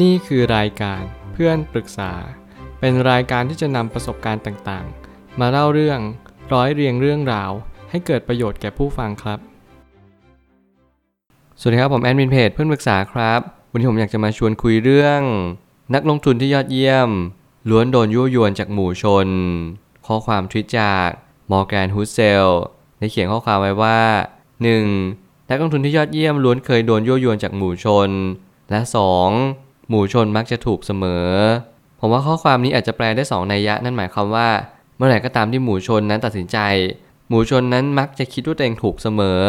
[0.00, 2.12] นี่คือรายการเพื่อนปรึกษา
[2.80, 6.00] เป็นรายการที่จะนำประสบการณ์ต่างๆ มาเล่าเรื่อง
[6.52, 7.50] ร้อยเรียงเรื่องราว
[7.90, 9.38] ให้เกิดประโยชน์แก่ผู้ฟังครับ
[11.60, 15.20] สวัสดีครับผมแอดมินเพจเพื่อนปรึกษาครับ วันนี้ผมอยากจะมาชวนคุยเรื่อง
[15.94, 17.08] นักลงทุนที่ยอดเยี่ยม
[17.70, 19.28] ล้วนโดนยั่วยวนจากหมู่ชน
[20.06, 21.08] ข้อความทวิตจาก
[21.50, 22.46] มอร์แกนฮูเซล
[22.98, 24.00] ได้เขียนข้อความไว้ว่า
[24.74, 25.48] 1.
[25.50, 28.10] นักลงทุนที่ยอดเยี่ยมล้วนเคยโดนยั่วยวนจากหมู่ชน
[28.70, 29.71] และ 2.
[29.94, 31.26] หมู่ชนมักจะถูกเสมอ
[32.00, 34.48] ผมว่าข้อความนี้อาจจะแปลได้2นัยยะ นั่นหมายความว่า
[34.96, 36.58] เมื่อไหร่ก็ตามที่หมู่ชนนั้นตัดสินใจ
[37.28, 39.42] หมู่ชนนั้นมักจะคิดว่าตัวเองถูกเสมอ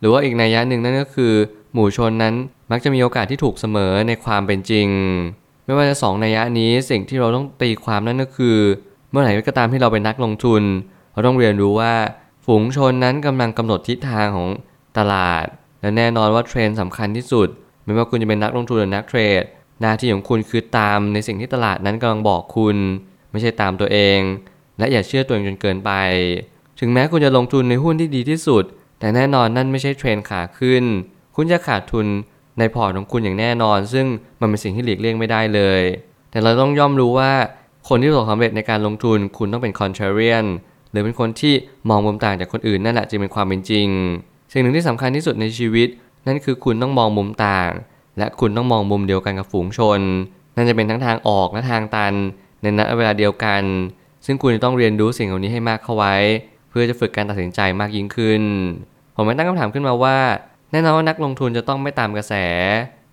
[0.00, 1.32] หรือว่าอีกนัยยะหนึ่งนั่นก็คือ
[1.74, 2.34] หมู่ชนนั้น
[2.70, 4.88] มักจะมีโอกาสที่ถูกเสมอในความเป็นจริง
[5.64, 8.56] ไม่ว่าจะสองนัยยะนี้สิ่งที่เราต้องตีความนั่นก็คือ
[9.10, 10.62] เมื่อไหร่ก็ตามที่เราเป็นนักลงทุน
[11.12, 11.92] เราต้องเรียนรู้ว่า
[12.44, 14.48] ฝูงชนนั้นกำลังกำหนดทิศทางของ
[14.98, 15.44] ตลาด
[15.80, 17.48] และแน่นอนว่าเทรนด์สำคัญที่สุด
[17.84, 19.42] ไม่ว่าคุณจะเป็นนักลงทุนหรือนักเทรด
[19.80, 22.76] หน้าที่ของคุณคือตามในสิ่งที่ตลาดนั้นกำลังบอกคุณ
[23.30, 24.18] ไม่ใช่ตามตัวเอง
[24.78, 25.92] และอย่าเชื่อตัวเองจนเกินไป
[26.80, 28.64] ถึงแม้คุณจะลงทุนในหุ้นที่ดีที่สุด
[29.00, 30.84] แต่แน่นอนนั่นไม่ใช่เทรนด์ขาขึ้น
[31.36, 32.06] คุณจะขาดทุน
[32.58, 34.06] ในพอร์ตของคุณอย่างแน่นอน ซึ่ง
[34.40, 35.82] มันเป็นสิ่งที่หลีกเลี่ยงไม่ได้เลย
[36.30, 37.32] แต่เราต้องย่อมรู้ว่า
[37.88, 40.46] คนที่ประสบความสำเร็จในการลงทุนคุณต้องเป็น contrarian
[40.90, 41.54] หรือเป็นคนที่
[41.88, 43.88] มองมุมต่างจากคนอื่นนั่นแหละจึงเป็นความเป็นจริง
[44.52, 45.88] สิ่งหนึ่งที่สำคัญที่สุดในชีวิต
[46.26, 47.70] นั่นคือคุณต้องมองมุมต่าง
[48.18, 50.00] และคุณต้องมองมุมเดียวกันกับฝูงชน
[50.56, 52.14] นั่นจะเป็นทั้งทางออกและทางตัน
[52.62, 53.62] ในณเวลาเดียวกัน
[54.26, 56.14] ซึ่งคุณจะต้องเรียนรู้สิ่งเหล่านี้ให้มากเข้าไว้
[56.70, 58.42] เพื่อจะฝึกการตัดสินใจมากยิ่งขึ้น
[59.14, 60.18] ผมไม่ตั้งคำถามขึ้นมาว่า
[60.72, 62.34] แน่นอนว่านักลงทุนจะต้องไม่ตามกระแส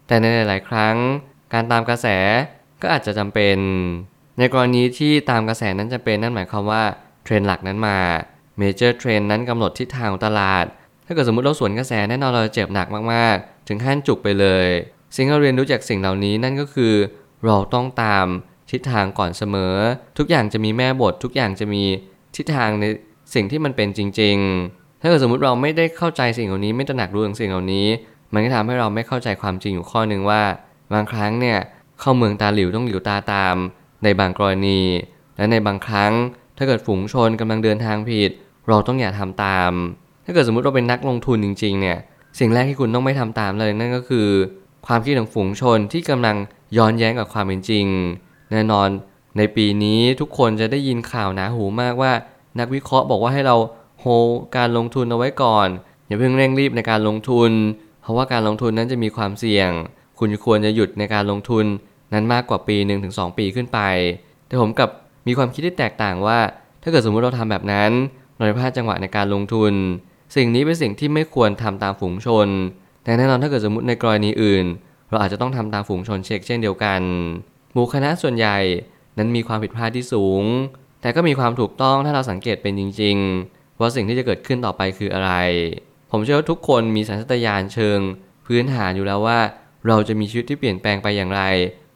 [0.07, 0.95] แต่ในหลาย ๆ ครั้ง
[1.53, 2.07] การตามกระแส
[2.81, 3.57] ก็อาจจะจำเป็น
[4.39, 6.83] ในกรณีที่ตามกระแสนั้นจะเป็นนั่นหมายความว่า
[7.23, 7.97] เทรนด์หลักนั้นมา
[8.57, 10.65] major trend นั้นกำหนดทิศทางของตลาด
[11.05, 14.67] ถ้าเกิดสมมติเราสวนกระแสแน่นอนเราจะเจ็บหนักมาก ๆ ถึงขั้นจุกไปเลย
[15.15, 16.93] สิ่งที่เราเรียนรู้จากสิ่งเหล่านี้นั่นก็คือ
[17.45, 18.27] เราต้องตาม
[18.71, 19.75] ทิศทางก่อนเสมอ
[20.17, 21.83] ทุกอย่างจะมีแม่บท ทุกอย่างจะมี
[22.35, 22.85] ทิศทางใน
[23.33, 24.37] สิ่งที่มันเป็นจริง
[24.69, 27.87] ๆ ถ้าเกิดสมมติเราไม่ได้เข้าใจสิ่งเหล่านี้ไม่ตระหนักรู้ถึงสิ่งเหล่านี้
[28.33, 30.41] มันก็ทำให้เราไม่เข้าใจความจริงอยู่ข้อหนึ่งว่า
[30.93, 31.57] บางครั้งเนี่ย
[31.99, 33.55] เข้าเมืองตาหลิวต้องหลิวตาตาม
[34.03, 34.81] ในบางกรณี
[35.37, 36.13] และในบางครั้ง
[36.57, 38.31] ถ้าเกิดฝูงชนกำลังเดินทางผิด
[38.67, 39.71] เราต้องอย่าทำตาม
[40.25, 41.97] ถ้าเกิดสมมติเราเป็นนักลงทุนจริง ๆ เนี่ย
[42.39, 44.27] สิ่งแรกที่คุณต้องไม่ทำตามเลยนั่นก็คือ
[44.87, 46.35] ความคิดของฝูงชนที่กำลัง
[46.77, 47.85] ย้อนแย้งกับความเป็นจริง
[48.51, 48.89] แน่นอน
[49.37, 52.11] ในปีนี้ทุกคนจะได้ยินข่าวหนาหูมากว่า
[52.59, 53.55] นักวิเคราะห์บอกว่าให้เรา
[53.99, 54.05] โฮ
[54.57, 55.67] การลงทุนเอาไว้ก่อน
[56.07, 57.51] อย่าเพิ่งเร่งรีบในการลงทุน
[58.01, 59.69] เพราะว่าการลงทุนนั้นจะมีความเสี่ยง
[60.19, 61.65] คุณควรจะหยุดในการลงทุน
[62.13, 63.79] นั้นมากกว่าปี1-2ถึงสปีขึ้นไป
[64.47, 64.89] แต่ผมกับ
[65.27, 66.39] มีความคิดที่แตกต่างว่า
[66.83, 67.91] ถ้าเกิดสมมุติเราทำแบบนั้น
[68.37, 69.73] เราจะพลาดจังหวะในการลงทุน
[70.35, 72.47] สิ่งนี้เป็นสิ่งที่ไม่ควรทำตามฝูงชน
[73.03, 74.65] แต่แน่นอนถ้าเกิดสมมติในกรณีอื่น
[75.09, 77.01] เราอาจจะต้องทำตามฝูงชนเช็คเช่นเดียวกัน
[77.73, 78.57] หมู่คณะส่วนใหญ่
[79.17, 80.43] นั้นมีความผิดพลาดที่สูง
[81.01, 83.17] แต่ก็มีความถูกต้องถ้าเราสังเกตเป็นจริง
[83.49, 85.31] ๆ ว่าสิ่งที่จะเกิดขึ้นต่อไปคืออะไร
[86.11, 87.99] ผมเชื่อว่าทุกคนมีสัญชาตญาณเชิง
[88.47, 89.39] พื้นฐานอยู่แล้วว่า
[89.87, 91.41] เราจะมีชีวิตที่เปลี่ยนแปลงไปอย่างไร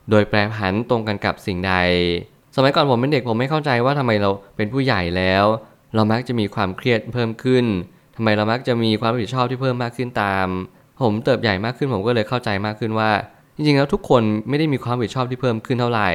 [0.09, 1.73] โดยแปรผันตรงกันกับสิ่งใด
[2.55, 5.45] สมัยก่อนผมเป็นเด็กผมไม่เข้าใจว่าทำไมเราเป็นผู้ใหญ่แล้ว
[5.95, 7.65] เรามักจะมีความเครียดเพิ่มขึ้น
[8.15, 10.47] ทำไมเรามักจะมีความรับผิดชอบที่เพิ่มมากขึ้นตาม
[11.05, 13.11] ผมเติบใหญ่มากขึ้นผมก็เลยเข้าใจมากขึ้นว่า
[13.55, 16.09] จริงๆแล้วทุกคนไม่ได้มีความรับผิดชอบที่เพิ่มขึ้นเท่าไหร่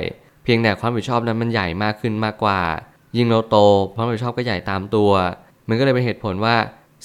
[0.45, 2.61] เพียงแต่ความรับผิดชอบนั้นมันใหญ่มากขึ้นมากกว่า
[3.17, 3.57] ยิ่งเราโต
[3.95, 5.11] ความรับผิดชอบก็ใหญ่ตามตัว
[5.69, 6.57] มันก็เลยเป็นเหตุผลว่า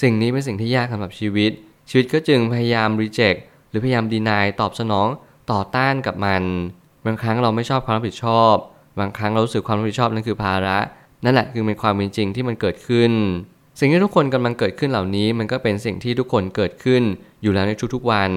[0.02, 1.52] สิ่งนี้เป็นสิ่งที่ยากสำหรับชีวิต
[1.90, 3.36] ชีวิตก็จึงพยายามรีเจ็ค
[3.70, 5.08] หรือพยายามดีนายตอบสนอง
[5.52, 6.44] ต่อต้านกับมัน
[7.06, 8.56] บางครั้งเราไม่ชอบความรับผิดชอบ
[9.00, 10.78] บางครั้งเราสึกความรับผิดชอบนั่นคือภาระ
[11.24, 13.12] นั่นแหละคือเป็นความเป็นจริงที่มันเกิดขึ้น
[13.80, 17.04] สิ่งที่ทุกคนกำลังเกิดขึ้นเหล่านี้ มันก็เป็นสิ่งที่ทุกคนเกิดขึ้น
[17.42, 18.32] อยู่แล้วในทุกๆวัน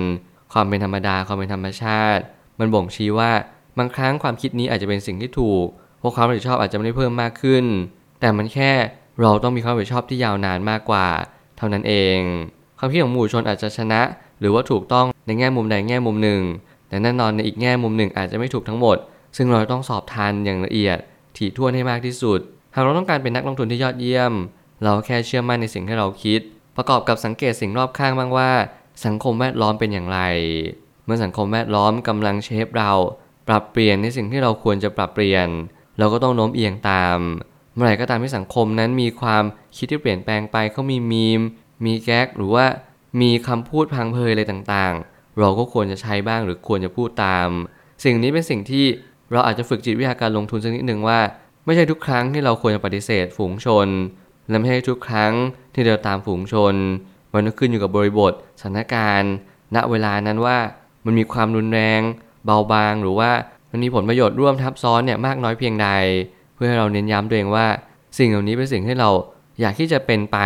[0.53, 2.23] ความเป็นธรรมดาความเป็นธรรมชาติ
[2.59, 3.33] มันบ่งชี้ว่า
[3.79, 5.67] บางครั้งความคิดนี้อาจจะเป็นสิ่งที่ถูก
[5.99, 7.65] เพราะความรับผิดชอบอาจจะไม่ได้เพิ่มมากขึ้น
[8.21, 8.73] แต่มันแค่
[9.21, 11.07] เราต้องมีความรับผิดชอบที่ยาวนานมากกว่า
[11.57, 12.19] เท่านั้นเอง
[12.79, 14.01] ความคิดของหมู่ชนอาจจะชนะ
[14.41, 16.43] หรือว่าถูกต้องในแง่มุมใดแง่มุมหนึ่ง
[16.89, 18.97] แต่แน่นอนในอีกแง่มุมหนึ่งอาจจะไม่ถูกทั้งหมด
[19.37, 20.99] ซึ่งเราต้องสอบทานอย่างละเอียด
[21.37, 22.41] ถี่ถ้วนให้มากที่สุด
[22.75, 24.33] หากเราต้องการเป็นนักลงทุนที่ยอดเยี่ยม
[24.83, 26.41] เราแค่เชื่อมั่นในสิ่งที่เราคิด
[26.77, 28.51] ประกอบกับสังเกตสิ่งรอบข้างบ้างว่า
[29.07, 30.21] สังคมแวดล้อมเป็นอย่างไร
[31.05, 32.93] เมื่อสังคมแวดล้อมกำลังเชฟเรา
[33.49, 35.49] ปรับเปลี่ยนในสิ่งที่เราควรจะปรับเปลี่ยน
[35.99, 37.19] เราก็ต้องโน้มเอียงตาม
[37.75, 39.45] เมื่อไหร่ก็ตามที่สังคมนั้นมีความ
[39.77, 41.41] คิดที่เปลี่ยนแปลงไปเขามีมีม
[41.85, 42.67] มีแก๊กหรือว่า
[43.21, 47.49] มีคำพูดพังเพยอะไรต่างๆ เราก็ควรจะใช้บ้างหรือควรจะพูดตาม
[48.05, 48.85] สิ่งนี้เป็นสิ่งที่
[49.33, 51.19] เราอาจจะฝึกจิตวิทยาการลงทุนสักนิดหนึ่งว่า
[51.65, 53.89] ไม่ใช่ทุกครั้งที่เราควรจะปฏิเสธฝูงชน
[54.49, 55.33] และไม่ใช่ทุกครั้ง
[55.75, 56.75] ที่เราตามฝูงชน
[57.33, 59.33] มันก็ขึ้นอยู่กับบริบทสถานการณ์
[59.75, 60.59] ณเวลานั้นว่า
[61.05, 62.01] มันมีความรุนแรง
[62.47, 63.31] เบาบางหรือว่า
[63.71, 65.89] มันมีผลประโยชน์ร่วมทับซ้อนเนี่ยมากน้อยเพียงใด
[66.55, 67.67] เพื่อให้เราเน้นย้ำตัวเองว่า
[68.19, 69.11] สิ่งเหล่านี้เป็นสิ่งที่เรา
[69.61, 70.39] อยากที่จะเป็นไป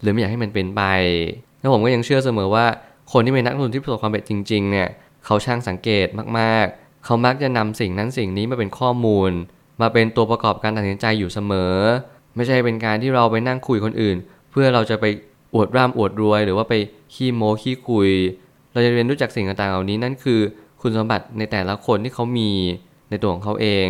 [0.00, 0.82] หรือไม่อยากให้มันเป็นไป
[1.60, 2.66] แล้วผมก็ยังเชื่อเสมอว่า
[3.12, 4.88] คนที่เป็นนักลงทุนที่ประสบความสำเร็จจริงๆเนี่ย
[5.24, 6.06] เขาช่างสังเกต
[6.38, 9.30] มากๆ เขามักจะนำสิ่งนั้นสิ่งนี้มาเป็นข้อมูล
[9.80, 11.74] มาเป็นตัวประกอบการตัดสินใจอยู่เสมอ
[12.36, 14.16] ไม่ใช่เป็นการที่เราไปนั่งคุยคนอื่น
[14.50, 15.04] เพื่อเราจะไป
[15.54, 16.74] อวดร่ำอวดรวย หรือว่าไป
[17.14, 18.10] ขี้โม้ขี้คุย
[18.72, 20.40] เราจะเรียนรู้จากสิ่งต่างๆเหล่านี้นั่นคือ
[20.80, 22.50] คุณสมบัติในแต่ละคนที่เขามี
[23.10, 23.88] ในตัวของเขาเอง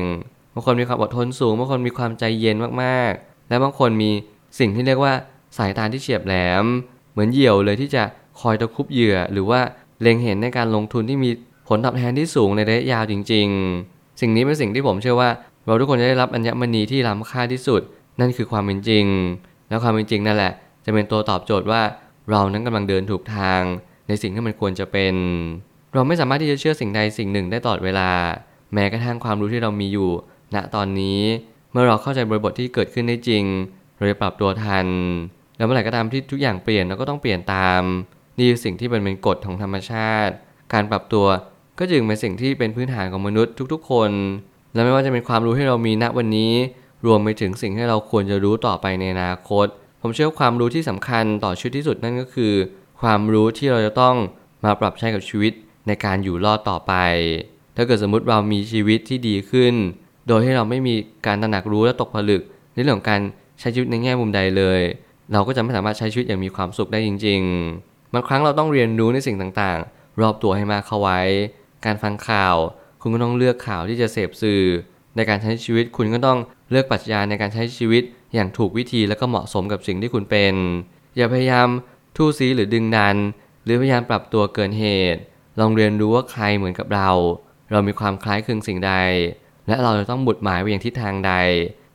[0.55, 4.11] บางคนมีความอดทนสูงบางคนมีความใจเย็นมากๆ และบางคนมี
[4.59, 5.13] สิ่งที่เรียกว่า
[5.59, 6.65] สายตาที่เฉียบแหลม
[7.13, 8.03] เหมือนเหยี่ยวเลยที่จะ
[8.41, 9.61] คอยตะคุบเหยื่อ หรือว่า
[10.03, 11.31] เล็งเห็นในการลงทุนที่มี
[11.69, 13.47] ผลตอบแทนที่สูงในระยะยาวจริง
[13.85, 15.31] ๆ สิ่งนี้เป็นสิ่งที่ผมเชื่อว่า
[15.67, 17.83] เราทุกคนจะได้รับอัญมณีที่ล้ำค่าที่สุด
[18.21, 19.07] นั่นคือความเป็นจริง
[19.69, 20.53] แล้วความเป็นจริงนั่นแหละ
[20.85, 21.83] จะเป็นตัวตอบโจทย์ว่า
[22.31, 23.63] เรานั้นกำลังเดินถูกทาง
[24.09, 25.15] ในสิ่งที่มันควรจะเป็น
[25.95, 28.11] เราไม่สามารถที่จะเชื่อสิ่งใดสิ่งหนึ่งได้ตลอดเวลา
[28.75, 30.11] แม้กระทั่งความรู้ที่เรามีอยู่
[30.55, 31.21] ณตอนนี้
[31.73, 33.45] เมื่อเราเข้าใจบริบทที่เกิดขึ้นได้จริง
[33.97, 34.87] เราจะปรับตัวทัน
[35.57, 37.83] แล้วเมื่อไหร่ก็ตามที่ทุกอย่างเปลี่ยนเราก็ต้องเปลี่ยนตาม
[38.39, 40.35] นี่คือสิ่งที่เป็นเป็นกฎของธรรมชาติ
[40.73, 41.27] การปรับตัว
[41.79, 44.11] ก็จึงเป็นสิ่งที่เป็นพื้นฐานของมนุษย์ทุกๆ คน
[44.75, 46.53] และไม่ว่าจะเป็นความรู้ที่เรามีณวันนี้
[47.07, 49.67] รวมไปถึงสิ่งที่เราควรจะรู้ต่อไปในอนาคต
[50.01, 52.55] ผมเชื่อความรู้ที่สำคัญต่อชีวิตที่สุดนั่นก็คือ
[53.01, 54.17] ความรู้ที่เราจะต้อง
[54.65, 55.53] มาปรับใช้กับชีวิต
[55.87, 56.95] ในการอยู่รอดต่อไป
[57.77, 59.75] ถ้าเกิดสมมุติเรามีชีวิตที่ดีขึ้น
[60.29, 60.95] โดยที่เราไม่มี
[61.27, 62.43] การตระหนักรู้และตกผลึก
[62.75, 63.21] ในเรื่องของการ
[63.61, 64.81] ใช้ชีวิตในแง่มุมใดเลย
[65.33, 71.21] เราก็จะไม่สามารถใช้ชีวิตอย่างมีความสุขได้จริงๆบางครั้งเราต้องเรียนรู้ในสิ่งต่างๆ รอบตัวให้มากเข้าไว้
[71.85, 72.57] การฟังข่าว
[73.01, 74.63] คุณก็ต้องเลือกข่าวที่จะเสพสื่อ
[75.17, 76.39] ในการใช้ชีวิตคุณก็ต้อง
[76.71, 78.03] เลือกปรัชญาในการใช้ชีวิต
[78.35, 80.55] อย่างถูกวิธีและก็เหมาะสมกับสิ่งที่คุณเป็น
[81.17, 81.69] อย่าพยายาม
[82.17, 83.17] ทู่ซีหรือดึงดัน
[83.65, 84.85] หรือพยายามปรับตัวเกินเห
[85.15, 85.21] ตุ
[85.59, 87.11] ลองเรียนรู้ว่าใครเหมือนกับเรา
[87.73, 88.95] เรามีความคล้ายคลึงสิ่งใด
[89.67, 91.33] และเราจะต้องบุดหมายไปอย่างทิศทางใด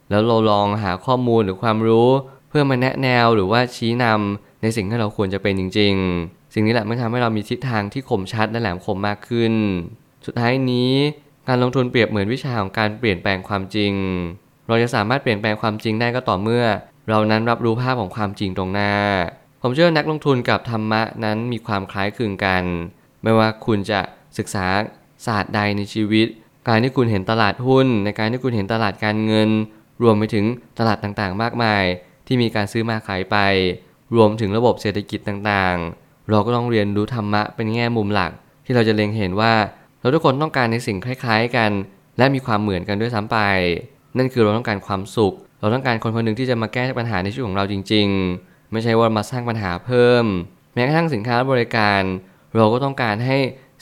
[0.10, 2.10] แล้วเราลองหาข้อมูลหรือความรู้
[2.50, 5.94] เพื่อมาแนะแนวหรือว่าชี้นำในสิ่งที่เราควรจะเป็นจริง
[6.25, 9.54] ๆ สิ่งนี้แหละมันทำให้เรามีทิศทางที่คมชัดและแหลมคมมากขึ้น
[10.25, 10.94] สุดท้ายนี้
[11.48, 13.94] การลงทุนเปรียบเหมือนวิชาของการเปลี่ยนแปลงความจริง
[14.67, 16.65] เราจะสามารถเปลี่ยนแปลงความจริงได้ก็ต่อเมื่อ
[17.09, 18.94] เรานั้นรับรู้ภาพของความจริงตรงหน้า
[19.62, 22.63] ผมเชื่อนักลงทุนกับธรรมะนั้นมีความคล้ายคลึงกัน
[23.23, 24.00] ไม่ว่าคุณจะ
[24.38, 24.65] ศึกษา
[25.25, 26.27] ศาสตร์ใดในชีวิต
[26.67, 29.50] การที่คุณเห็นตลาดหุ้น ในการที่คุณเห็นตลาดการเงิน
[30.03, 30.45] รวมไปถึง
[30.79, 31.83] ตลาดต่างๆ มากมาย
[32.27, 33.38] ที่มีการซื้อมาขายไป
[34.15, 38.31] รวมถึงระบบเศรษฐกิจต่างๆ เราก็ต้องเรียนรู้ธรรมะเป็นแง่มุมหลัก
[38.65, 39.53] ที่เราจะเล็งเห็นว่า
[40.00, 41.71] เราทุกคนต้องการในสิ่งคล้าย ๆ กัน
[42.17, 43.38] และมีความเหมือนกันด้วยซ้ำไป
[44.17, 48.07] นั่นคือเราต้องการความสุข เราต้องการคนคนหนึ่งที่จะมาแก้ปัญหาในชีวิตของเราจริง
[48.39, 50.25] ๆ ไม่ใช่ว่ามาสร้างปัญหาเพิ่ม
[50.73, 52.01] แม้กระทั่งสินค้าและบริการ
[52.56, 53.38] เราก็ต้องการให้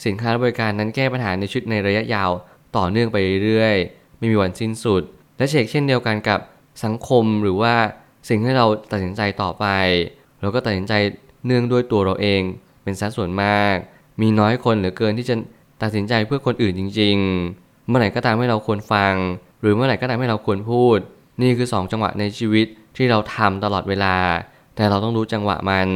[0.06, 2.30] สินค้าและบริการนั้นแก้ปัญหาในชีวิตในระยะยาว
[2.76, 5.02] ต่อเนื่องไปเรื่อยๆ ไม่มีวันสิ้นสุด
[5.38, 6.40] และเชกเช่นเดียวกันกับ
[6.84, 7.74] สังคมหรือว่า
[8.28, 9.66] สิ่งที่เราตัดสินใจต่อไป
[10.40, 10.92] เราก็ตัดสินใจ
[11.46, 12.42] เนื่องด้วยตัวเราเอง
[12.82, 13.76] เป็นสัดส่วนมาก
[14.20, 15.36] มีน้อยคนเหลือเกินที่จะ
[15.82, 17.16] ตัดสินใจเพื่อคนอื่นจริง
[17.52, 19.14] ๆ เมื่อไหร่ก็ตามให้เราควรฟัง
[19.64, 20.98] หรือเมื่อไหร่ก็ตามให้เราควรพูด
[21.40, 22.66] นี่คือ 2 จังหวะในชีวิต
[22.96, 24.16] ที่เราทำตลอดเวลา
[24.76, 25.88] แต่เราต้องรู้จังหวะมัน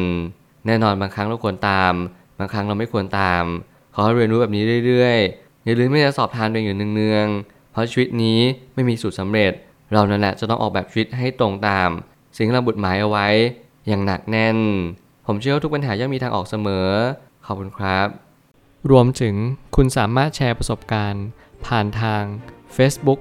[0.66, 1.92] แน่นอนบางครั้งเราควรตาม
[2.38, 3.44] บางครั้งเราไม่ควรตาม
[3.94, 8.38] ขอให้เรียนรู้แบบนี้เรื่อยๆ อย่าลืมไม่จะสอบทานตัวเองอยู่เนืองๆ เพราะชีวิตนี้
[8.74, 9.52] ไม่มีสูตรสำเร็จ
[9.92, 11.88] เรานั่นแหละจะต้องออกแบบชีวิตให้ตรงตาม
[12.36, 13.28] สิ่งที่เราบุดหมายเอาไว้
[13.88, 14.58] อย่างหนักแน่น
[15.26, 16.88] ผมเชื่อว่าทุกปัญหาย่อมมีทางออกเสมอ
[17.46, 18.08] ขอบคุณครับ
[18.90, 19.34] รวมถึง
[19.76, 21.24] คุณสามารถแชร์ประสบการณ์
[21.66, 22.22] ผ่านทาง
[22.76, 23.20] Facebook